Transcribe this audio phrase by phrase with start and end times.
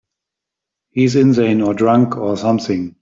[0.89, 2.95] He's insane or drunk or something.